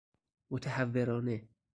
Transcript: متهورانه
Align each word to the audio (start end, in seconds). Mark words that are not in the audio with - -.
متهورانه 0.51 1.47